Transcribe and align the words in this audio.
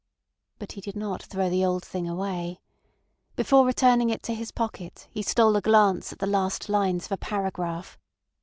But 0.57 0.71
he 0.71 0.81
did 0.81 0.95
not 0.95 1.21
throw 1.21 1.47
the 1.47 1.63
old 1.63 1.85
thing 1.85 2.09
away. 2.09 2.59
Before 3.35 3.67
returning 3.67 4.09
it 4.09 4.23
to 4.23 4.33
his 4.33 4.51
pocket 4.51 5.07
he 5.11 5.21
stole 5.21 5.55
a 5.55 5.61
glance 5.61 6.11
at 6.11 6.17
the 6.17 6.25
last 6.25 6.69
lines 6.69 7.05
of 7.05 7.11
a 7.11 7.17
paragraph. 7.17 7.99